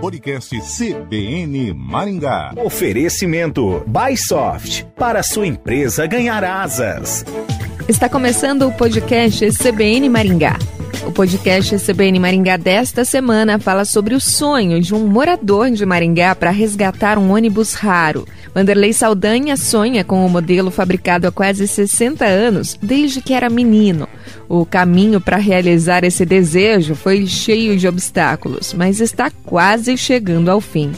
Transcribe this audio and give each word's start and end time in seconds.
Podcast 0.00 0.56
CBN 0.60 1.74
Maringá. 1.74 2.52
Oferecimento 2.56 3.82
Bysoft. 3.86 4.84
Para 4.96 5.22
sua 5.22 5.46
empresa 5.46 6.06
ganhar 6.06 6.44
asas. 6.44 7.24
Está 7.88 8.08
começando 8.08 8.68
o 8.68 8.72
podcast 8.72 9.50
CBN 9.52 10.08
Maringá. 10.08 10.56
O 11.06 11.12
podcast 11.12 11.78
CBN 11.78 12.20
Maringá 12.20 12.56
desta 12.56 13.04
semana 13.04 13.58
fala 13.58 13.84
sobre 13.84 14.14
o 14.14 14.20
sonho 14.20 14.80
de 14.80 14.94
um 14.94 15.06
morador 15.08 15.70
de 15.70 15.84
Maringá 15.84 16.34
para 16.34 16.50
resgatar 16.50 17.18
um 17.18 17.32
ônibus 17.32 17.74
raro. 17.74 18.26
Vanderlei 18.54 18.92
Saldanha 18.92 19.56
sonha 19.56 20.02
com 20.02 20.24
o 20.24 20.28
modelo 20.28 20.70
fabricado 20.70 21.26
há 21.26 21.32
quase 21.32 21.66
60 21.66 22.24
anos, 22.24 22.78
desde 22.82 23.20
que 23.20 23.32
era 23.32 23.50
menino. 23.50 24.08
O 24.48 24.64
caminho 24.64 25.20
para 25.20 25.36
realizar 25.36 26.04
esse 26.04 26.24
desejo 26.24 26.94
foi 26.94 27.26
cheio 27.26 27.76
de 27.76 27.86
obstáculos, 27.86 28.72
mas 28.72 29.00
está 29.00 29.30
quase 29.44 29.96
chegando 29.96 30.50
ao 30.50 30.60
fim. 30.60 30.92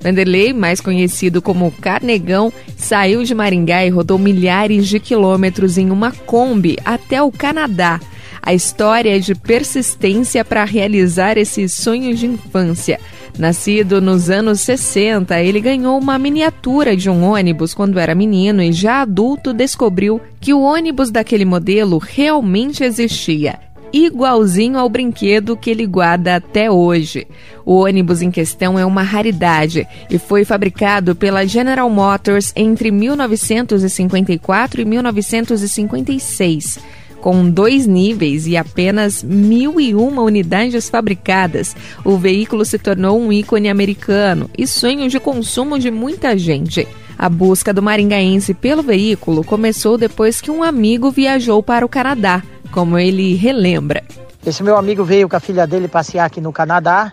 Vanderlei, 0.00 0.52
mais 0.52 0.80
conhecido 0.80 1.42
como 1.42 1.70
Carnegão, 1.72 2.52
saiu 2.76 3.22
de 3.22 3.34
Maringá 3.34 3.84
e 3.84 3.90
rodou 3.90 4.18
milhares 4.18 4.88
de 4.88 4.98
quilômetros 4.98 5.76
em 5.76 5.90
uma 5.90 6.10
Kombi 6.10 6.78
até 6.84 7.22
o 7.22 7.30
Canadá. 7.30 8.00
A 8.42 8.54
história 8.54 9.14
é 9.14 9.18
de 9.18 9.34
persistência 9.34 10.42
para 10.42 10.64
realizar 10.64 11.36
esse 11.36 11.68
sonho 11.68 12.14
de 12.14 12.26
infância. 12.26 12.98
Nascido 13.38 14.00
nos 14.00 14.28
anos 14.28 14.60
60, 14.60 15.40
ele 15.40 15.60
ganhou 15.60 15.98
uma 15.98 16.18
miniatura 16.18 16.96
de 16.96 17.08
um 17.08 17.24
ônibus 17.24 17.72
quando 17.72 17.98
era 17.98 18.14
menino 18.14 18.62
e 18.62 18.72
já 18.72 19.00
adulto 19.00 19.52
descobriu 19.52 20.20
que 20.40 20.52
o 20.52 20.60
ônibus 20.60 21.10
daquele 21.10 21.44
modelo 21.44 21.98
realmente 21.98 22.84
existia 22.84 23.58
igualzinho 23.92 24.78
ao 24.78 24.88
brinquedo 24.88 25.56
que 25.56 25.70
ele 25.70 25.86
guarda 25.86 26.36
até 26.36 26.70
hoje. 26.70 27.26
O 27.64 27.74
ônibus 27.74 28.22
em 28.22 28.30
questão 28.30 28.78
é 28.78 28.84
uma 28.84 29.02
raridade 29.02 29.86
e 30.08 30.18
foi 30.18 30.44
fabricado 30.44 31.14
pela 31.14 31.46
General 31.46 31.88
Motors 31.90 32.52
entre 32.54 32.90
1954 32.90 34.80
e 34.80 34.84
1956 34.84 36.78
com 37.20 37.48
dois 37.48 37.86
níveis 37.86 38.46
e 38.46 38.56
apenas 38.56 39.22
mil 39.22 39.78
e 39.78 39.94
uma 39.94 40.22
unidades 40.22 40.88
fabricadas, 40.88 41.76
o 42.04 42.16
veículo 42.16 42.64
se 42.64 42.78
tornou 42.78 43.20
um 43.20 43.32
ícone 43.32 43.68
americano 43.68 44.50
e 44.56 44.66
sonho 44.66 45.08
de 45.08 45.20
consumo 45.20 45.78
de 45.78 45.90
muita 45.90 46.36
gente. 46.36 46.88
A 47.18 47.28
busca 47.28 47.72
do 47.72 47.82
maringaense 47.82 48.54
pelo 48.54 48.82
veículo 48.82 49.44
começou 49.44 49.98
depois 49.98 50.40
que 50.40 50.50
um 50.50 50.62
amigo 50.62 51.10
viajou 51.10 51.62
para 51.62 51.84
o 51.84 51.88
Canadá, 51.88 52.42
como 52.72 52.98
ele 52.98 53.34
relembra. 53.34 54.02
Esse 54.44 54.62
meu 54.62 54.76
amigo 54.76 55.04
veio 55.04 55.28
com 55.28 55.36
a 55.36 55.40
filha 55.40 55.66
dele 55.66 55.86
passear 55.86 56.24
aqui 56.24 56.40
no 56.40 56.50
Canadá 56.50 57.12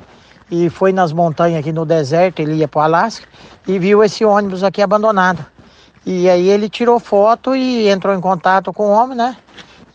e 0.49 0.69
foi 0.69 0.93
nas 0.93 1.11
montanhas 1.11 1.59
aqui 1.59 1.73
no 1.73 1.85
deserto, 1.85 2.39
ele 2.39 2.53
ia 2.53 2.67
para 2.69 2.79
o 2.79 2.81
Alasca 2.83 3.27
e 3.67 3.77
viu 3.77 4.01
esse 4.01 4.23
ônibus 4.23 4.63
aqui 4.63 4.81
abandonado. 4.81 5.45
E 6.05 6.29
aí 6.29 6.47
ele 6.47 6.69
tirou 6.69 7.01
foto 7.01 7.53
e 7.53 7.89
entrou 7.89 8.15
em 8.15 8.21
contato 8.21 8.71
com 8.71 8.87
o 8.87 8.91
homem, 8.91 9.17
né? 9.17 9.35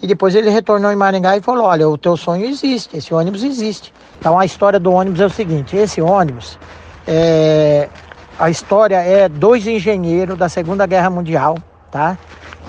E 0.03 0.07
depois 0.07 0.35
ele 0.35 0.51
retornou 0.51 0.91
em 0.91 0.97
Maringá 0.97 1.37
e 1.37 1.41
falou: 1.41 1.65
Olha, 1.65 1.89
o 1.89 1.97
teu 1.97 2.17
sonho 2.17 2.45
existe, 2.45 2.97
esse 2.97 3.15
ônibus 3.15 3.45
existe. 3.45 3.95
Então 4.19 4.37
a 4.37 4.45
história 4.45 4.81
do 4.81 4.91
ônibus 4.91 5.21
é 5.21 5.27
o 5.27 5.31
seguinte: 5.31 5.77
esse 5.77 6.03
ônibus, 6.03 6.59
é, 7.07 7.89
a 8.37 8.51
história 8.51 8.97
é 8.97 9.29
dois 9.29 9.65
engenheiros 9.65 10.37
da 10.37 10.49
Segunda 10.49 10.87
Guerra 10.87 11.09
Mundial, 11.09 11.57
tá? 11.89 12.19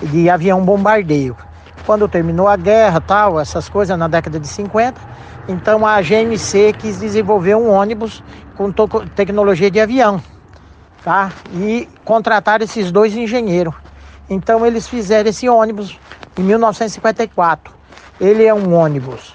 De 0.00 0.30
avião 0.30 0.64
bombardeio. 0.64 1.36
Quando 1.84 2.08
terminou 2.08 2.46
a 2.46 2.56
guerra, 2.56 3.00
tal, 3.00 3.40
essas 3.40 3.68
coisas 3.68 3.98
na 3.98 4.06
década 4.06 4.38
de 4.38 4.46
50, 4.46 4.98
então 5.48 5.84
a 5.84 6.00
GMC 6.00 6.72
quis 6.78 7.00
desenvolver 7.00 7.56
um 7.56 7.68
ônibus 7.68 8.22
com 8.56 8.72
tecnologia 9.14 9.70
de 9.70 9.80
avião, 9.80 10.22
tá? 11.02 11.32
E 11.52 11.88
contrataram 12.04 12.64
esses 12.64 12.92
dois 12.92 13.14
engenheiros. 13.14 13.74
Então 14.30 14.64
eles 14.64 14.88
fizeram 14.88 15.28
esse 15.28 15.48
ônibus 15.48 15.98
em 16.36 16.42
1954. 16.42 17.74
Ele 18.20 18.44
é 18.44 18.54
um 18.54 18.74
ônibus 18.74 19.34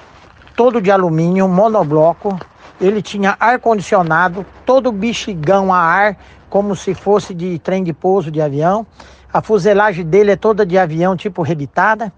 todo 0.59 0.81
de 0.81 0.91
alumínio, 0.91 1.47
monobloco. 1.47 2.37
Ele 2.81 3.01
tinha 3.01 3.37
ar-condicionado, 3.39 4.45
todo 4.65 4.91
bichigão 4.91 5.73
a 5.73 5.77
ar, 5.77 6.17
como 6.49 6.75
se 6.75 6.93
fosse 6.93 7.33
de 7.33 7.57
trem 7.59 7.81
de 7.81 7.93
pouso 7.93 8.29
de 8.29 8.41
avião. 8.41 8.85
A 9.31 9.41
fuselagem 9.41 10.05
dele 10.05 10.31
é 10.31 10.35
toda 10.35 10.65
de 10.65 10.77
avião, 10.77 11.15
tipo 11.15 11.41
rebitada, 11.43 12.11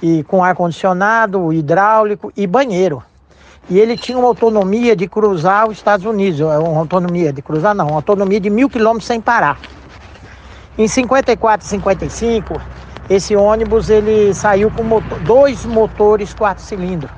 e 0.00 0.22
com 0.22 0.42
ar-condicionado, 0.42 1.52
hidráulico 1.52 2.32
e 2.34 2.46
banheiro. 2.46 3.02
E 3.68 3.78
ele 3.78 3.98
tinha 3.98 4.16
uma 4.16 4.28
autonomia 4.28 4.96
de 4.96 5.06
cruzar 5.06 5.68
os 5.68 5.76
Estados 5.76 6.06
Unidos, 6.06 6.40
é 6.40 6.58
uma 6.58 6.80
autonomia 6.80 7.34
de 7.34 7.42
cruzar 7.42 7.74
não, 7.74 7.88
uma 7.88 7.96
autonomia 7.96 8.40
de 8.40 8.48
mil 8.48 8.70
quilômetros 8.70 9.06
sem 9.06 9.20
parar. 9.20 9.58
Em 10.78 10.88
54 10.88 11.66
e 11.66 11.68
55, 11.68 12.60
esse 13.08 13.36
ônibus 13.36 13.90
ele 13.90 14.32
saiu 14.32 14.70
com 14.70 14.82
motor, 14.82 15.18
dois 15.20 15.64
motores 15.64 16.32
quatro 16.32 16.62
cilindros, 16.62 17.10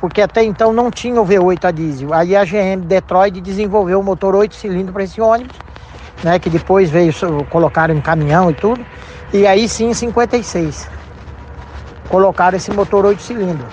porque 0.00 0.22
até 0.22 0.42
então 0.42 0.72
não 0.72 0.90
tinha 0.90 1.20
o 1.20 1.26
V8 1.26 1.64
a 1.64 1.70
diesel. 1.70 2.14
Aí 2.14 2.34
a 2.34 2.44
GM 2.44 2.80
Detroit 2.86 3.40
desenvolveu 3.40 4.00
o 4.00 4.02
motor 4.02 4.34
oito 4.34 4.54
cilindros 4.54 4.92
para 4.92 5.04
esse 5.04 5.20
ônibus, 5.20 5.56
né, 6.24 6.38
que 6.38 6.48
depois 6.48 6.90
veio 6.90 7.12
colocaram 7.50 7.94
em 7.94 8.00
caminhão 8.00 8.50
e 8.50 8.54
tudo. 8.54 8.84
E 9.32 9.46
aí 9.46 9.68
sim, 9.68 9.90
em 9.90 9.94
56, 9.94 10.88
colocaram 12.08 12.56
esse 12.56 12.70
motor 12.72 13.04
oito 13.04 13.22
cilindros. 13.22 13.68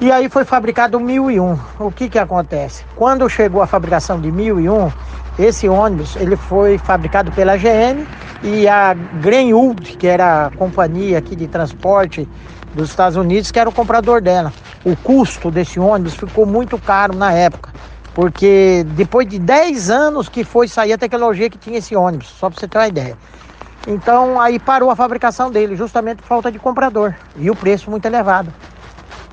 E 0.00 0.10
aí 0.10 0.30
foi 0.30 0.44
fabricado 0.44 0.96
o 0.96 1.00
1001. 1.00 1.58
O 1.78 1.90
que 1.90 2.08
que 2.08 2.18
acontece? 2.18 2.84
Quando 2.96 3.28
chegou 3.28 3.60
a 3.60 3.66
fabricação 3.66 4.18
de 4.18 4.32
1001, 4.32 4.90
esse 5.38 5.68
ônibus 5.68 6.16
ele 6.16 6.36
foi 6.36 6.78
fabricado 6.78 7.30
pela 7.32 7.56
GM 7.56 8.06
e 8.42 8.66
a 8.66 8.94
Greenwood, 8.94 9.96
que 9.96 10.06
era 10.06 10.46
a 10.46 10.50
companhia 10.50 11.18
aqui 11.18 11.36
de 11.36 11.46
transporte 11.46 12.28
dos 12.74 12.90
Estados 12.90 13.16
Unidos, 13.16 13.50
que 13.50 13.58
era 13.58 13.68
o 13.68 13.72
comprador 13.72 14.20
dela. 14.20 14.52
O 14.84 14.96
custo 14.96 15.50
desse 15.50 15.78
ônibus 15.78 16.14
ficou 16.14 16.46
muito 16.46 16.78
caro 16.78 17.14
na 17.14 17.32
época, 17.32 17.70
porque 18.14 18.84
depois 18.96 19.28
de 19.28 19.38
10 19.38 19.90
anos 19.90 20.28
que 20.28 20.42
foi 20.42 20.68
sair 20.68 20.92
a 20.92 20.98
tecnologia 20.98 21.50
que 21.50 21.58
tinha 21.58 21.78
esse 21.78 21.94
ônibus, 21.94 22.28
só 22.28 22.48
para 22.48 22.58
você 22.58 22.68
ter 22.68 22.78
uma 22.78 22.88
ideia. 22.88 23.16
Então 23.86 24.40
aí 24.40 24.58
parou 24.58 24.90
a 24.90 24.96
fabricação 24.96 25.50
dele, 25.50 25.76
justamente 25.76 26.18
por 26.18 26.28
falta 26.28 26.50
de 26.50 26.58
comprador 26.58 27.14
e 27.36 27.50
o 27.50 27.56
preço 27.56 27.90
muito 27.90 28.06
elevado. 28.06 28.52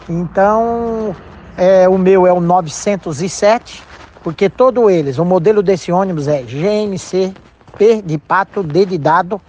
Então 0.09 1.15
é, 1.57 1.87
o 1.87 1.97
meu 1.97 2.27
é 2.27 2.33
o 2.33 2.41
907, 2.41 3.83
porque 4.23 4.49
todos 4.49 4.91
eles, 4.91 5.17
o 5.17 5.23
modelo 5.23 5.63
desse 5.63 5.91
ônibus 5.91 6.27
é 6.27 6.41
GMC 6.41 7.33
P 7.77 8.01
de 8.01 8.17
pato, 8.17 8.63
D 8.63 8.85
de 8.85 8.97
dado, 8.97 9.41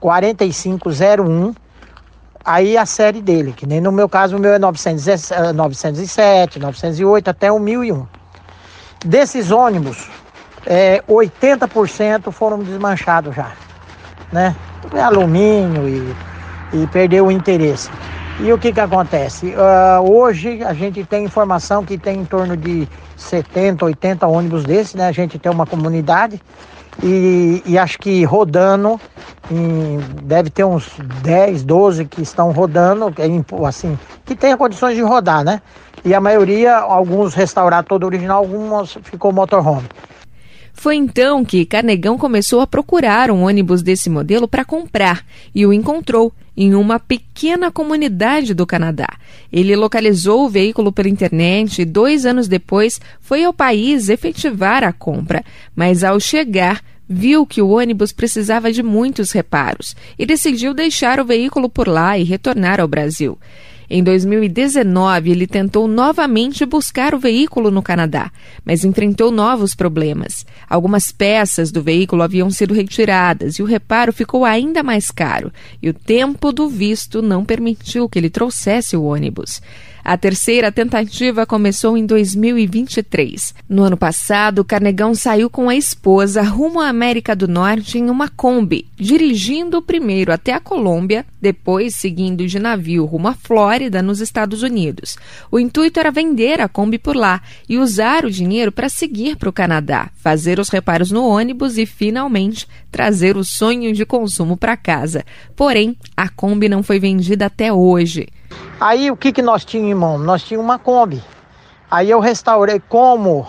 4501. 0.00 1.54
Aí 2.44 2.76
a 2.76 2.86
série 2.86 3.20
dele, 3.20 3.52
que 3.52 3.66
nem 3.66 3.80
no 3.80 3.90
meu 3.90 4.08
caso, 4.08 4.36
o 4.36 4.40
meu 4.40 4.54
é 4.54 4.58
900, 4.58 5.30
907, 5.54 6.58
908 6.58 7.28
até 7.28 7.50
o 7.50 7.58
1001. 7.58 8.06
Desses 9.04 9.50
ônibus, 9.50 10.08
é, 10.64 11.02
80% 11.08 12.30
foram 12.32 12.58
desmanchados 12.58 13.34
já, 13.34 13.52
né? 14.32 14.54
É 14.94 15.00
alumínio 15.00 15.88
e, 15.88 16.16
e 16.72 16.86
perdeu 16.88 17.26
o 17.26 17.30
interesse. 17.32 17.90
E 18.38 18.52
o 18.52 18.58
que 18.58 18.72
que 18.72 18.80
acontece? 18.80 19.46
Uh, 19.46 20.10
hoje 20.10 20.62
a 20.62 20.74
gente 20.74 21.02
tem 21.04 21.24
informação 21.24 21.84
que 21.84 21.96
tem 21.96 22.20
em 22.20 22.24
torno 22.24 22.54
de 22.54 22.86
70, 23.16 23.84
80 23.84 24.26
ônibus 24.26 24.62
desses, 24.62 24.94
né? 24.94 25.08
A 25.08 25.12
gente 25.12 25.38
tem 25.38 25.50
uma 25.50 25.66
comunidade 25.66 26.40
e, 27.02 27.62
e 27.66 27.78
acho 27.78 27.98
que 27.98 28.24
rodando, 28.24 29.00
em, 29.50 29.98
deve 30.22 30.50
ter 30.50 30.64
uns 30.64 30.90
10, 31.22 31.62
12 31.62 32.04
que 32.06 32.22
estão 32.22 32.50
rodando, 32.52 33.12
assim, 33.66 33.98
que 34.24 34.34
tenha 34.34 34.56
condições 34.56 34.96
de 34.96 35.02
rodar, 35.02 35.44
né? 35.44 35.60
E 36.04 36.14
a 36.14 36.20
maioria, 36.20 36.76
alguns 36.76 37.34
restauraram 37.34 37.84
todo 37.84 38.04
original, 38.04 38.38
alguns 38.38 38.96
ficou 39.02 39.32
motorhome. 39.32 39.88
Foi 40.72 40.94
então 40.94 41.42
que 41.42 41.64
Carnegão 41.64 42.18
começou 42.18 42.60
a 42.60 42.66
procurar 42.66 43.30
um 43.30 43.46
ônibus 43.46 43.82
desse 43.82 44.10
modelo 44.10 44.46
para 44.46 44.64
comprar 44.64 45.24
e 45.54 45.64
o 45.64 45.72
encontrou 45.72 46.32
em 46.54 46.74
uma 46.74 47.00
pequena 47.00 47.70
comunidade 47.70 48.52
do 48.52 48.66
Canadá. 48.66 49.08
Ele 49.50 49.74
localizou 49.74 50.44
o 50.44 50.48
veículo 50.50 50.92
pela 50.92 51.08
internet 51.08 51.80
e 51.80 51.84
dois 51.84 52.26
anos 52.26 52.46
depois 52.46 53.00
foi 53.20 53.42
ao 53.42 53.54
país 53.54 54.10
efetivar 54.10 54.84
a 54.84 54.92
compra, 54.92 55.42
mas 55.74 56.04
ao 56.04 56.20
chegar 56.20 56.82
viu 57.08 57.46
que 57.46 57.62
o 57.62 57.68
ônibus 57.68 58.12
precisava 58.12 58.72
de 58.72 58.82
muitos 58.82 59.32
reparos 59.32 59.94
e 60.18 60.26
decidiu 60.26 60.74
deixar 60.74 61.20
o 61.20 61.24
veículo 61.24 61.68
por 61.68 61.88
lá 61.88 62.18
e 62.18 62.24
retornar 62.24 62.80
ao 62.80 62.88
Brasil. 62.88 63.38
Em 63.88 64.02
2019, 64.02 65.30
ele 65.30 65.46
tentou 65.46 65.86
novamente 65.86 66.66
buscar 66.66 67.14
o 67.14 67.20
veículo 67.20 67.70
no 67.70 67.80
Canadá, 67.80 68.32
mas 68.64 68.84
enfrentou 68.84 69.30
novos 69.30 69.76
problemas. 69.76 70.44
Algumas 70.68 71.12
peças 71.12 71.70
do 71.70 71.80
veículo 71.80 72.22
haviam 72.22 72.50
sido 72.50 72.74
retiradas 72.74 73.54
e 73.54 73.62
o 73.62 73.66
reparo 73.66 74.12
ficou 74.12 74.44
ainda 74.44 74.82
mais 74.82 75.12
caro, 75.12 75.52
e 75.80 75.88
o 75.88 75.94
tempo 75.94 76.50
do 76.50 76.68
visto 76.68 77.22
não 77.22 77.44
permitiu 77.44 78.08
que 78.08 78.18
ele 78.18 78.28
trouxesse 78.28 78.96
o 78.96 79.04
ônibus. 79.04 79.62
A 80.08 80.16
terceira 80.16 80.70
tentativa 80.70 81.44
começou 81.44 81.96
em 81.96 82.06
2023. 82.06 83.52
No 83.68 83.82
ano 83.82 83.96
passado, 83.96 84.64
Carnegão 84.64 85.16
saiu 85.16 85.50
com 85.50 85.68
a 85.68 85.74
esposa 85.74 86.42
rumo 86.42 86.78
à 86.78 86.88
América 86.88 87.34
do 87.34 87.48
Norte 87.48 87.98
em 87.98 88.08
uma 88.08 88.28
Kombi, 88.28 88.86
dirigindo 88.94 89.82
primeiro 89.82 90.32
até 90.32 90.52
a 90.52 90.60
Colômbia, 90.60 91.26
depois 91.42 91.96
seguindo 91.96 92.46
de 92.46 92.60
navio 92.60 93.04
rumo 93.04 93.26
à 93.26 93.34
Flórida, 93.34 94.00
nos 94.00 94.20
Estados 94.20 94.62
Unidos. 94.62 95.16
O 95.50 95.58
intuito 95.58 95.98
era 95.98 96.12
vender 96.12 96.60
a 96.60 96.68
Kombi 96.68 96.98
por 96.98 97.16
lá 97.16 97.42
e 97.68 97.76
usar 97.76 98.24
o 98.24 98.30
dinheiro 98.30 98.70
para 98.70 98.88
seguir 98.88 99.34
para 99.34 99.48
o 99.48 99.52
Canadá, 99.52 100.08
fazer 100.18 100.60
os 100.60 100.68
reparos 100.68 101.10
no 101.10 101.26
ônibus 101.26 101.78
e, 101.78 101.84
finalmente, 101.84 102.68
trazer 102.92 103.36
o 103.36 103.42
sonho 103.42 103.92
de 103.92 104.06
consumo 104.06 104.56
para 104.56 104.76
casa. 104.76 105.24
Porém, 105.56 105.96
a 106.16 106.28
Kombi 106.28 106.68
não 106.68 106.84
foi 106.84 107.00
vendida 107.00 107.46
até 107.46 107.72
hoje. 107.72 108.28
Aí 108.78 109.10
o 109.10 109.16
que, 109.16 109.32
que 109.32 109.40
nós 109.40 109.64
tínhamos, 109.64 109.90
irmão? 109.90 110.18
Nós 110.18 110.42
tínhamos 110.42 110.66
uma 110.66 110.78
Kombi. 110.78 111.22
Aí 111.90 112.10
eu 112.10 112.20
restaurei, 112.20 112.80
como 112.88 113.46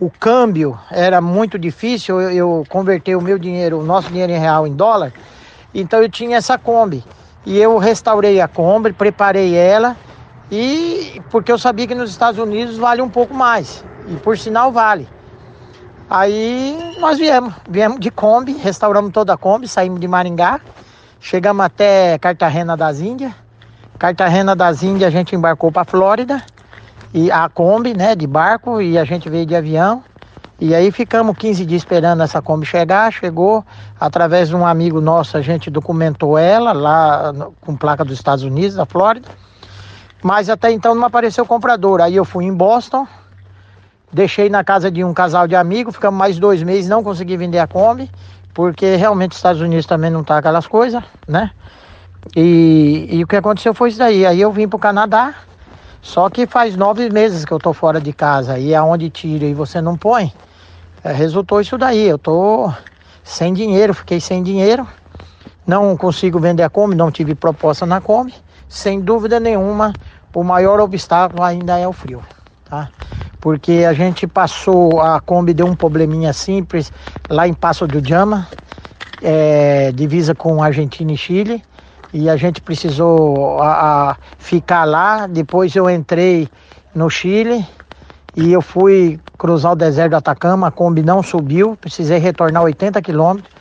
o 0.00 0.10
câmbio 0.10 0.78
era 0.90 1.20
muito 1.20 1.58
difícil, 1.58 2.20
eu, 2.20 2.30
eu 2.30 2.66
convertei 2.68 3.14
o 3.14 3.20
meu 3.20 3.38
dinheiro, 3.38 3.78
o 3.78 3.84
nosso 3.84 4.08
dinheiro 4.08 4.32
em 4.32 4.38
real 4.38 4.66
em 4.66 4.74
dólar, 4.74 5.12
então 5.72 6.02
eu 6.02 6.08
tinha 6.08 6.38
essa 6.38 6.58
Kombi. 6.58 7.04
E 7.46 7.56
eu 7.56 7.78
restaurei 7.78 8.40
a 8.40 8.48
Kombi, 8.48 8.92
preparei 8.92 9.54
ela, 9.54 9.96
e 10.50 11.22
porque 11.30 11.52
eu 11.52 11.58
sabia 11.58 11.86
que 11.86 11.94
nos 11.94 12.10
Estados 12.10 12.40
Unidos 12.40 12.76
vale 12.76 13.00
um 13.00 13.08
pouco 13.08 13.32
mais. 13.32 13.84
E 14.08 14.16
por 14.16 14.36
sinal 14.36 14.72
vale. 14.72 15.08
Aí 16.10 16.96
nós 16.98 17.16
viemos, 17.16 17.54
viemos 17.68 18.00
de 18.00 18.10
Kombi, 18.10 18.54
restauramos 18.54 19.12
toda 19.12 19.34
a 19.34 19.36
Kombi, 19.36 19.68
saímos 19.68 20.00
de 20.00 20.08
Maringá, 20.08 20.60
chegamos 21.20 21.64
até 21.64 22.18
Cartagena 22.18 22.76
das 22.76 23.00
Índias. 23.00 23.43
Cartagena 23.98 24.56
das 24.56 24.82
Índias 24.82 25.08
a 25.08 25.10
gente 25.10 25.34
embarcou 25.34 25.70
para 25.70 25.84
Flórida 25.84 26.42
e 27.12 27.30
a 27.30 27.48
Kombi, 27.48 27.96
né, 27.96 28.14
de 28.14 28.26
barco 28.26 28.80
e 28.80 28.98
a 28.98 29.04
gente 29.04 29.28
veio 29.28 29.46
de 29.46 29.54
avião. 29.54 30.02
E 30.60 30.74
aí 30.74 30.90
ficamos 30.90 31.36
15 31.36 31.64
dias 31.66 31.82
esperando 31.82 32.22
essa 32.22 32.40
Kombi 32.40 32.64
chegar, 32.64 33.12
chegou 33.12 33.64
através 34.00 34.48
de 34.48 34.56
um 34.56 34.66
amigo 34.66 35.00
nosso, 35.00 35.36
a 35.36 35.42
gente 35.42 35.70
documentou 35.70 36.38
ela 36.38 36.72
lá 36.72 37.32
com 37.60 37.76
placa 37.76 38.04
dos 38.04 38.14
Estados 38.14 38.44
Unidos, 38.44 38.76
da 38.76 38.86
Flórida. 38.86 39.28
Mas 40.22 40.48
até 40.48 40.70
então 40.70 40.94
não 40.94 41.04
apareceu 41.04 41.44
comprador. 41.44 42.00
Aí 42.00 42.16
eu 42.16 42.24
fui 42.24 42.44
em 42.44 42.54
Boston, 42.54 43.06
deixei 44.12 44.48
na 44.48 44.64
casa 44.64 44.90
de 44.90 45.04
um 45.04 45.12
casal 45.12 45.46
de 45.46 45.54
amigos, 45.54 45.94
ficamos 45.94 46.18
mais 46.18 46.38
dois 46.38 46.62
meses, 46.62 46.88
não 46.88 47.02
consegui 47.02 47.36
vender 47.36 47.58
a 47.58 47.66
Kombi, 47.66 48.10
porque 48.54 48.96
realmente 48.96 49.32
os 49.32 49.38
Estados 49.38 49.60
Unidos 49.60 49.86
também 49.86 50.10
não 50.10 50.24
tá 50.24 50.38
aquelas 50.38 50.66
coisas, 50.66 51.02
né? 51.28 51.50
E, 52.36 53.08
e 53.10 53.24
o 53.24 53.26
que 53.26 53.36
aconteceu 53.36 53.74
foi 53.74 53.90
isso 53.90 53.98
daí. 53.98 54.24
Aí 54.24 54.40
eu 54.40 54.52
vim 54.52 54.68
para 54.68 54.76
o 54.76 54.80
Canadá, 54.80 55.34
só 56.00 56.28
que 56.30 56.46
faz 56.46 56.76
nove 56.76 57.10
meses 57.10 57.44
que 57.44 57.52
eu 57.52 57.58
tô 57.58 57.72
fora 57.72 58.00
de 58.00 58.12
casa. 58.12 58.58
E 58.58 58.74
aonde 58.74 59.10
tira 59.10 59.44
e 59.44 59.54
você 59.54 59.80
não 59.80 59.96
põe, 59.96 60.32
é, 61.02 61.12
resultou 61.12 61.60
isso 61.60 61.76
daí. 61.76 62.06
Eu 62.06 62.18
tô 62.18 62.72
sem 63.22 63.52
dinheiro, 63.52 63.94
fiquei 63.94 64.20
sem 64.20 64.42
dinheiro. 64.42 64.86
Não 65.66 65.96
consigo 65.96 66.38
vender 66.38 66.62
a 66.62 66.70
Kombi, 66.70 66.94
não 66.94 67.10
tive 67.10 67.34
proposta 67.34 67.86
na 67.86 68.00
Kombi. 68.00 68.34
Sem 68.68 69.00
dúvida 69.00 69.38
nenhuma, 69.38 69.92
o 70.34 70.42
maior 70.42 70.80
obstáculo 70.80 71.42
ainda 71.42 71.78
é 71.78 71.86
o 71.86 71.92
frio, 71.92 72.22
tá? 72.68 72.88
Porque 73.40 73.84
a 73.88 73.92
gente 73.92 74.26
passou, 74.26 75.00
a 75.00 75.20
Kombi 75.20 75.54
deu 75.54 75.66
um 75.66 75.76
probleminha 75.76 76.32
simples 76.32 76.92
lá 77.28 77.46
em 77.46 77.54
Passo 77.54 77.86
do 77.86 78.06
Jama, 78.06 78.48
é, 79.22 79.92
divisa 79.92 80.34
com 80.34 80.62
Argentina 80.62 81.12
e 81.12 81.16
Chile 81.16 81.62
e 82.14 82.30
a 82.30 82.36
gente 82.36 82.60
precisou 82.60 83.60
a, 83.60 84.12
a, 84.12 84.16
ficar 84.38 84.84
lá. 84.84 85.26
Depois 85.26 85.74
eu 85.74 85.90
entrei 85.90 86.48
no 86.94 87.10
Chile 87.10 87.66
e 88.36 88.52
eu 88.52 88.62
fui 88.62 89.18
cruzar 89.36 89.72
o 89.72 89.76
deserto 89.76 90.10
do 90.10 90.16
Atacama. 90.18 90.68
A 90.68 90.70
Kombi 90.70 91.02
não 91.02 91.24
subiu, 91.24 91.76
precisei 91.76 92.18
retornar 92.18 92.62
80 92.62 93.02
quilômetros. 93.02 93.52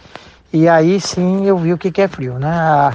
E 0.54 0.70
aí 0.70 1.02
sim 1.02 1.48
eu 1.48 1.58
vi 1.58 1.74
o 1.74 1.80
que, 1.80 1.92
que 1.92 2.04
é 2.04 2.08
frio, 2.08 2.38
né? 2.38 2.94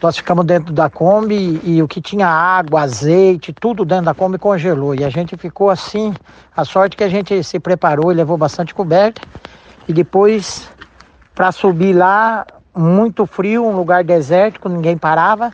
Nós 0.00 0.16
ficamos 0.16 0.46
dentro 0.46 0.72
da 0.72 0.88
Kombi 0.88 1.60
e 1.64 1.82
o 1.82 1.88
que 1.88 2.00
tinha 2.00 2.28
água, 2.28 2.82
azeite, 2.82 3.52
tudo 3.52 3.84
dentro 3.84 4.04
da 4.04 4.14
Kombi 4.14 4.38
congelou. 4.38 4.94
E 4.94 5.04
a 5.04 5.10
gente 5.10 5.36
ficou 5.36 5.68
assim. 5.68 6.14
A 6.56 6.64
sorte 6.64 6.96
que 6.96 7.02
a 7.02 7.08
gente 7.08 7.42
se 7.42 7.58
preparou 7.58 8.12
e 8.12 8.14
levou 8.14 8.38
bastante 8.38 8.72
coberta. 8.72 9.20
E 9.88 9.92
depois, 9.92 10.70
para 11.34 11.50
subir 11.50 11.92
lá, 11.92 12.46
muito 12.76 13.26
frio, 13.26 13.64
um 13.64 13.76
lugar 13.76 14.04
desértico, 14.04 14.68
ninguém 14.68 14.96
parava. 14.96 15.52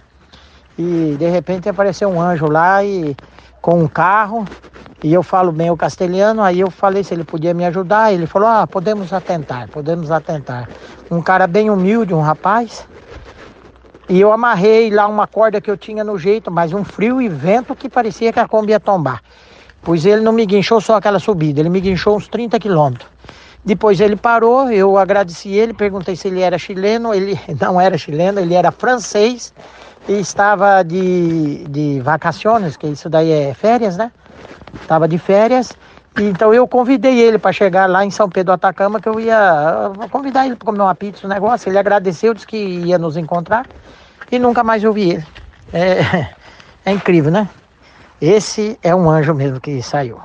E 0.78 1.16
de 1.18 1.28
repente 1.28 1.68
apareceu 1.68 2.08
um 2.08 2.20
anjo 2.20 2.46
lá 2.46 2.84
e 2.84 3.16
com 3.60 3.80
um 3.82 3.88
carro. 3.88 4.46
E 5.02 5.12
eu 5.12 5.22
falo 5.22 5.52
bem 5.52 5.70
o 5.70 5.76
castelhano, 5.76 6.42
aí 6.42 6.60
eu 6.60 6.70
falei 6.70 7.04
se 7.04 7.14
ele 7.14 7.24
podia 7.24 7.54
me 7.54 7.64
ajudar. 7.64 8.12
Ele 8.12 8.26
falou: 8.26 8.48
"Ah, 8.48 8.66
podemos 8.66 9.12
atentar, 9.12 9.68
podemos 9.68 10.10
atentar". 10.10 10.68
Um 11.10 11.22
cara 11.22 11.46
bem 11.46 11.70
humilde, 11.70 12.14
um 12.14 12.20
rapaz. 12.20 12.86
E 14.08 14.20
eu 14.20 14.32
amarrei 14.32 14.88
lá 14.90 15.08
uma 15.08 15.26
corda 15.26 15.60
que 15.60 15.70
eu 15.70 15.76
tinha 15.76 16.04
no 16.04 16.16
jeito, 16.16 16.50
mas 16.50 16.72
um 16.72 16.84
frio 16.84 17.20
e 17.20 17.28
vento 17.28 17.74
que 17.74 17.88
parecia 17.88 18.32
que 18.32 18.38
a 18.38 18.46
Kombi 18.46 18.70
ia 18.70 18.78
tombar. 18.78 19.20
Pois 19.82 20.06
ele 20.06 20.20
não 20.20 20.32
me 20.32 20.46
guinchou 20.46 20.80
só 20.80 20.96
aquela 20.96 21.18
subida, 21.18 21.60
ele 21.60 21.68
me 21.68 21.80
guinchou 21.80 22.16
uns 22.16 22.28
30 22.28 22.58
quilômetros. 22.58 23.08
Depois 23.66 24.00
ele 24.00 24.14
parou, 24.14 24.70
eu 24.70 24.96
agradeci 24.96 25.48
ele, 25.50 25.74
perguntei 25.74 26.14
se 26.14 26.28
ele 26.28 26.40
era 26.40 26.56
chileno, 26.56 27.12
ele 27.12 27.38
não 27.60 27.80
era 27.80 27.98
chileno, 27.98 28.38
ele 28.38 28.54
era 28.54 28.70
francês 28.70 29.52
e 30.08 30.20
estava 30.20 30.84
de, 30.84 31.64
de 31.68 32.00
vacações, 32.00 32.76
que 32.76 32.86
isso 32.86 33.10
daí 33.10 33.32
é 33.32 33.54
férias, 33.54 33.96
né? 33.96 34.12
Estava 34.80 35.08
de 35.08 35.18
férias, 35.18 35.76
então 36.16 36.54
eu 36.54 36.68
convidei 36.68 37.18
ele 37.18 37.38
para 37.38 37.52
chegar 37.52 37.90
lá 37.90 38.04
em 38.04 38.10
São 38.10 38.28
Pedro 38.28 38.52
Atacama, 38.52 39.00
que 39.00 39.08
eu 39.08 39.18
ia 39.18 39.90
convidar 40.12 40.46
ele 40.46 40.54
para 40.54 40.66
comer 40.66 40.82
uma 40.82 40.94
pizza, 40.94 41.26
um 41.26 41.30
negócio. 41.30 41.68
Ele 41.68 41.78
agradeceu, 41.78 42.32
disse 42.32 42.46
que 42.46 42.56
ia 42.56 42.98
nos 42.98 43.16
encontrar 43.16 43.66
e 44.30 44.38
nunca 44.38 44.62
mais 44.62 44.84
ouvi 44.84 45.10
ele. 45.10 45.24
É, 45.72 46.28
é 46.86 46.92
incrível, 46.92 47.32
né? 47.32 47.48
Esse 48.20 48.78
é 48.80 48.94
um 48.94 49.10
anjo 49.10 49.34
mesmo 49.34 49.60
que 49.60 49.82
saiu. 49.82 50.18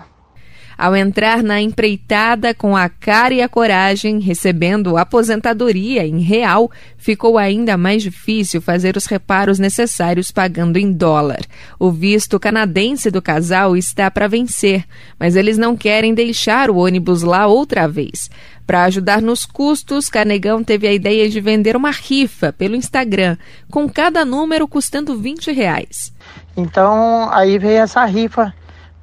Ao 0.78 0.96
entrar 0.96 1.44
na 1.44 1.62
empreitada 1.62 2.54
com 2.54 2.76
a 2.76 2.90
cara 2.90 3.34
e 3.34 3.42
a 3.42 3.50
coragem, 3.50 4.20
recebendo 4.20 4.98
aposentadoria 4.98 6.06
em 6.06 6.20
real, 6.20 6.72
ficou 6.98 7.38
ainda 7.38 7.78
mais 7.78 8.04
difícil 8.04 8.62
fazer 8.62 8.98
os 8.98 9.06
reparos 9.06 9.60
necessários 9.60 10.32
pagando 10.32 10.78
em 10.78 10.92
dólar. 10.92 11.42
O 11.80 11.92
visto 11.92 12.40
canadense 12.40 13.12
do 13.12 13.22
casal 13.22 13.76
está 13.78 14.10
para 14.10 14.28
vencer, 14.28 14.86
mas 15.20 15.36
eles 15.36 15.58
não 15.58 15.76
querem 15.76 16.14
deixar 16.14 16.70
o 16.70 16.78
ônibus 16.78 17.22
lá 17.22 17.48
outra 17.48 17.88
vez. 17.88 18.30
Para 18.66 18.86
ajudar 18.86 19.22
nos 19.22 19.46
custos, 19.46 20.08
Carnegão 20.08 20.64
teve 20.64 20.88
a 20.88 20.94
ideia 20.94 21.28
de 21.28 21.42
vender 21.42 21.76
uma 21.76 21.92
rifa 21.92 22.54
pelo 22.54 22.76
Instagram, 22.76 23.38
com 23.70 23.90
cada 23.90 24.24
número 24.24 24.68
custando 24.68 25.18
20 25.18 25.52
reais. 25.52 26.14
Então 26.56 27.30
aí 27.34 27.58
veio 27.58 27.80
essa 27.80 28.06
rifa 28.06 28.54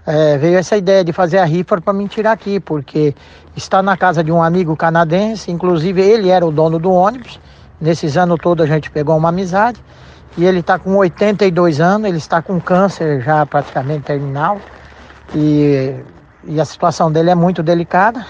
é, 0.08 0.38
veio 0.38 0.56
essa 0.56 0.74
ideia 0.74 1.04
de 1.04 1.12
fazer 1.12 1.36
a 1.36 1.44
rifa 1.44 1.78
para 1.82 1.92
me 1.92 2.08
tirar 2.08 2.32
aqui, 2.32 2.58
porque 2.58 3.14
está 3.54 3.82
na 3.82 3.94
casa 3.94 4.24
de 4.24 4.32
um 4.32 4.42
amigo 4.42 4.74
canadense, 4.74 5.50
inclusive 5.50 6.00
ele 6.00 6.30
era 6.30 6.46
o 6.46 6.50
dono 6.50 6.78
do 6.78 6.90
ônibus. 6.90 7.38
Nesses 7.78 8.16
anos 8.16 8.38
todos 8.40 8.64
a 8.64 8.66
gente 8.74 8.90
pegou 8.90 9.14
uma 9.18 9.28
amizade. 9.28 9.84
E 10.38 10.46
ele 10.46 10.60
está 10.60 10.78
com 10.78 10.96
82 10.96 11.78
anos, 11.78 12.08
ele 12.08 12.16
está 12.16 12.40
com 12.40 12.58
câncer 12.58 13.20
já 13.20 13.44
praticamente 13.44 14.04
terminal. 14.04 14.58
E, 15.34 15.94
e 16.44 16.58
a 16.58 16.64
situação 16.64 17.12
dele 17.12 17.28
é 17.28 17.34
muito 17.34 17.62
delicada. 17.62 18.24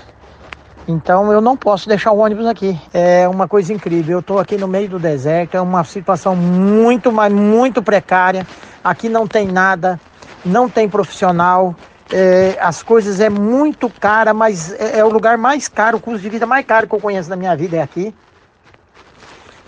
Então 0.89 1.31
eu 1.31 1.41
não 1.41 1.57
posso 1.57 1.89
deixar 1.89 2.11
o 2.11 2.19
ônibus 2.19 2.47
aqui. 2.47 2.77
É 2.93 3.29
uma 3.29 3.47
coisa 3.47 3.73
incrível. 3.73 4.17
Eu 4.17 4.21
estou 4.21 4.41
aqui 4.41 4.57
no 4.57 4.67
meio 4.67 4.89
do 4.89 4.99
deserto, 4.99 5.57
é 5.57 5.61
uma 5.61 5.85
situação 5.85 6.35
muito, 6.35 7.13
mas 7.13 7.33
muito 7.33 7.81
precária. 7.85 8.45
Aqui 8.83 9.09
não 9.09 9.29
tem 9.29 9.47
nada 9.47 10.01
não 10.45 10.69
tem 10.69 10.89
profissional, 10.89 11.75
é, 12.11 12.57
as 12.61 12.83
coisas 12.83 13.21
é 13.21 13.29
muito 13.29 13.91
cara, 13.91 14.33
mas 14.33 14.73
é, 14.73 14.99
é, 15.01 15.05
o 15.05 15.09
lugar 15.09 15.37
mais 15.37 15.69
caro, 15.69 15.99
o 15.99 16.01
custo 16.01 16.21
de 16.21 16.31
vida 16.31 16.47
mais 16.47 16.65
caro 16.65 16.89
que 16.89 16.95
eu 16.95 17.01
conheço 17.01 17.29
na 17.29 17.37
minha 17.37 17.55
vida 17.57 17.77
é 17.77 17.83
aqui. 17.83 18.15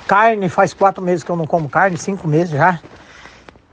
Carne, 0.07 0.49
faz 0.49 0.73
quatro 0.75 1.03
meses 1.03 1.23
que 1.23 1.31
eu 1.31 1.37
não 1.37 1.47
como 1.47 1.69
carne, 1.69 1.97
cinco 1.97 2.27
meses 2.27 2.51
já. 2.51 2.81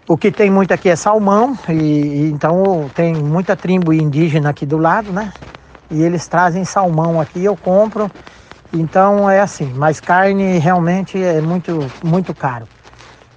O 0.07 0.17
que 0.17 0.31
tem 0.31 0.49
muito 0.49 0.73
aqui 0.73 0.89
é 0.89 0.95
salmão, 0.95 1.57
e, 1.67 1.73
e 1.73 2.31
então 2.31 2.89
tem 2.93 3.15
muita 3.15 3.55
tribo 3.55 3.91
indígena 3.91 4.49
aqui 4.49 4.65
do 4.65 4.77
lado, 4.77 5.11
né? 5.11 5.33
E 5.89 6.01
eles 6.01 6.27
trazem 6.27 6.63
salmão 6.63 7.19
aqui, 7.19 7.43
eu 7.43 7.57
compro. 7.57 8.11
Então 8.71 9.29
é 9.29 9.39
assim, 9.39 9.73
mas 9.73 9.99
carne 9.99 10.59
realmente 10.59 11.21
é 11.21 11.41
muito, 11.41 11.91
muito 12.03 12.33
caro. 12.33 12.67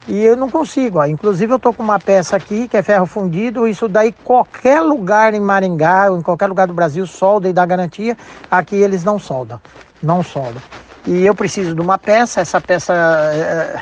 E 0.08 0.24
eu 0.24 0.36
não 0.36 0.50
consigo. 0.50 0.98
Ó. 0.98 1.06
Inclusive 1.06 1.52
eu 1.52 1.58
tô 1.58 1.72
com 1.72 1.82
uma 1.82 1.98
peça 1.98 2.36
aqui 2.36 2.66
que 2.66 2.76
é 2.76 2.82
ferro 2.82 3.06
fundido. 3.06 3.68
Isso 3.68 3.88
daí 3.88 4.12
qualquer 4.24 4.80
lugar 4.80 5.34
em 5.34 5.40
Maringá, 5.40 6.10
ou 6.10 6.18
em 6.18 6.22
qualquer 6.22 6.46
lugar 6.46 6.66
do 6.66 6.74
Brasil, 6.74 7.06
solda 7.06 7.48
e 7.48 7.52
dá 7.52 7.64
garantia. 7.66 8.16
Aqui 8.50 8.76
eles 8.76 9.04
não 9.04 9.18
soldam, 9.18 9.60
não 10.02 10.22
soldam. 10.22 10.62
E 11.06 11.24
eu 11.24 11.34
preciso 11.34 11.74
de 11.74 11.80
uma 11.80 11.98
peça. 11.98 12.40
Essa 12.40 12.60
peça 12.60 12.92
é, 12.94 13.80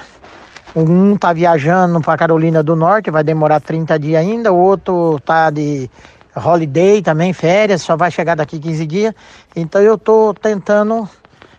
Um 0.76 1.14
está 1.14 1.32
viajando 1.32 2.00
para 2.00 2.18
Carolina 2.18 2.62
do 2.62 2.76
Norte, 2.76 3.10
vai 3.10 3.24
demorar 3.24 3.60
30 3.60 3.98
dias 3.98 4.20
ainda, 4.20 4.52
o 4.52 4.56
outro 4.56 5.16
está 5.16 5.50
de 5.50 5.90
holiday 6.36 7.02
também, 7.02 7.32
férias, 7.32 7.82
só 7.82 7.96
vai 7.96 8.10
chegar 8.10 8.36
daqui 8.36 8.58
15 8.58 8.86
dias. 8.86 9.14
Então 9.56 9.80
eu 9.80 9.94
estou 9.94 10.34
tentando 10.34 11.08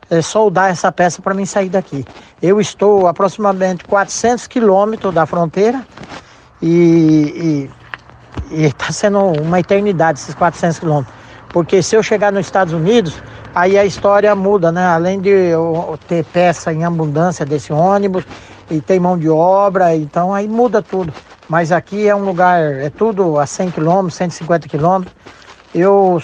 é, 0.10 0.22
soldar 0.22 0.70
essa 0.70 0.92
peça 0.92 1.22
para 1.22 1.34
mim 1.34 1.46
sair 1.46 1.70
daqui. 1.70 2.06
Eu 2.42 2.60
estou 2.60 3.08
aproximadamente 3.08 3.84
400 3.86 4.48
quilômetros 4.48 5.14
da 5.14 5.26
fronteira 5.26 5.86
e 6.62 7.70
está 8.52 8.92
sendo 8.92 9.20
uma 9.20 9.60
eternidade 9.60 10.20
esses 10.20 10.36
400 10.36 10.80
quilômetros. 10.80 11.16
Porque 11.50 11.82
se 11.82 11.96
eu 11.96 12.04
chegar 12.04 12.32
nos 12.32 12.46
Estados 12.46 12.74
Unidos, 12.74 13.22
aí 13.56 13.78
a 13.78 13.86
história 13.86 14.36
muda, 14.36 14.72
né? 14.72 14.86
Além 14.86 15.20
de 15.20 15.30
eu 15.30 15.98
ter 16.08 16.24
peça 16.26 16.72
em 16.72 16.86
abundância 16.86 17.46
desse 17.46 17.74
ônibus 17.74 18.24
e 18.70 18.80
tem 18.80 19.00
mão 19.00 19.18
de 19.18 19.30
obra, 19.30 19.96
então 19.96 20.34
aí 20.34 20.48
muda 20.48 20.82
tudo. 20.82 21.12
Mas 21.48 21.72
aqui 21.72 22.08
é 22.08 22.16
um 22.16 22.24
lugar, 22.24 22.62
é 22.62 22.90
tudo 22.92 23.40
a 23.40 23.48
100 23.48 23.72
quilômetros, 23.72 24.14
150 24.16 24.68
quilômetros. 24.68 25.16
Eu 25.74 26.22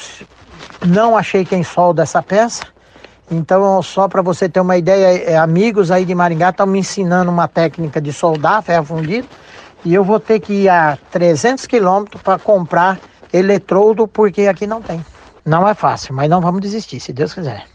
não 0.86 1.18
achei 1.18 1.44
quem 1.44 1.64
solda 1.64 2.04
essa 2.04 2.22
peça. 2.22 2.75
Então, 3.30 3.82
só 3.82 4.08
para 4.08 4.22
você 4.22 4.48
ter 4.48 4.60
uma 4.60 4.78
ideia, 4.78 5.32
é, 5.32 5.38
amigos 5.38 5.90
aí 5.90 6.06
de 6.06 6.14
Maringá 6.14 6.50
estão 6.50 6.68
me 6.68 6.80
ensinando 6.80 7.32
uma 7.32 7.48
técnica 7.48 8.00
de 8.00 8.14
soldar 8.14 8.62
ferro 8.62 8.86
fundido 8.86 9.28
e 9.84 9.94
eu 9.94 10.04
vou 10.04 10.20
ter 10.20 10.40
que 10.40 10.54
ir 10.54 10.70
a 10.70 10.98
300 11.12 11.66
quilômetros 11.66 12.22
para 12.22 12.38
comprar 12.38 13.00
eletrodo 13.34 14.08
porque 14.08 14.48
aqui 14.48 14.68
não 14.68 14.82
tem. 14.82 15.04
Não 15.44 15.68
é 15.68 15.74
fácil, 15.74 16.16
mas 16.16 16.30
não 16.30 16.42
vamos 16.42 16.62
desistir, 16.62 17.00
se 17.00 17.14
Deus 17.14 17.34
quiser. 17.34 17.66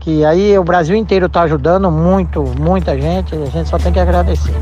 Que 0.00 0.24
aí 0.24 0.58
o 0.58 0.64
Brasil 0.64 0.96
inteiro 0.96 1.26
está 1.26 1.42
ajudando 1.42 1.90
muito, 1.90 2.42
muita 2.58 2.98
gente, 2.98 3.34
a 3.34 3.46
gente 3.46 3.68
só 3.68 3.78
tem 3.78 3.92
que 3.92 4.00
agradecer. 4.00 4.54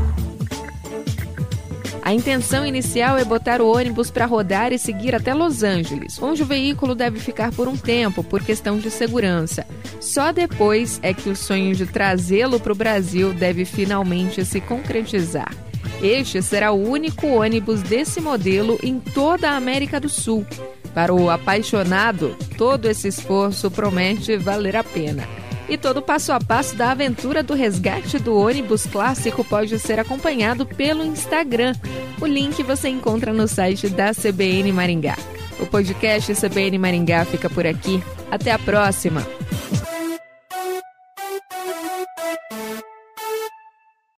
A 2.05 2.13
intenção 2.13 2.63
inicial 2.63 3.17
é 3.17 3.25
botar 3.25 3.59
o 3.63 3.67
ônibus 3.67 4.11
para 4.11 4.27
rodar 4.27 4.71
e 4.71 4.77
seguir 4.77 5.15
até 5.15 5.33
Los 5.33 5.63
Angeles, 5.63 6.21
onde 6.21 6.43
o 6.43 6.45
veículo 6.45 6.93
deve 6.93 7.19
ficar 7.19 7.51
por 7.51 7.67
um 7.67 7.75
tempo 7.75 8.23
por 8.23 8.43
questão 8.43 8.77
de 8.77 8.91
segurança. 8.91 9.65
Só 9.99 10.31
depois 10.31 10.99
é 11.01 11.15
que 11.15 11.31
o 11.31 11.35
sonho 11.35 11.73
de 11.73 11.87
trazê-lo 11.87 12.59
para 12.59 12.71
o 12.71 12.75
Brasil 12.75 13.33
deve 13.33 13.65
finalmente 13.65 14.45
se 14.45 14.61
concretizar. 14.61 15.51
Este 15.99 16.43
será 16.43 16.71
o 16.71 16.87
único 16.87 17.25
ônibus 17.25 17.81
desse 17.81 18.21
modelo 18.21 18.77
em 18.83 18.99
toda 18.99 19.49
a 19.49 19.55
América 19.55 19.99
do 19.99 20.07
Sul. 20.07 20.45
Para 20.93 21.11
o 21.11 21.31
apaixonado, 21.31 22.37
todo 22.55 22.85
esse 22.85 23.07
esforço 23.07 23.71
promete 23.71 24.37
valer 24.37 24.75
a 24.75 24.83
pena. 24.83 25.27
E 25.67 25.77
todo 25.77 25.97
o 25.97 26.01
passo 26.01 26.31
a 26.31 26.39
passo 26.39 26.75
da 26.75 26.91
aventura 26.91 27.41
do 27.41 27.53
resgate 27.53 28.19
do 28.19 28.37
ônibus 28.37 28.85
clássico 28.85 29.43
pode 29.43 29.79
ser 29.79 29.99
acompanhado 29.99 30.65
pelo 30.65 31.03
Instagram. 31.03 31.73
O 32.21 32.25
link 32.25 32.61
você 32.63 32.89
encontra 32.89 33.33
no 33.33 33.47
site 33.47 33.89
da 33.89 34.13
CBN 34.13 34.71
Maringá. 34.71 35.17
O 35.59 35.65
podcast 35.65 36.33
CBN 36.35 36.77
Maringá 36.77 37.25
fica 37.25 37.49
por 37.49 37.65
aqui. 37.65 38.03
Até 38.29 38.51
a 38.51 38.59
próxima! 38.59 39.25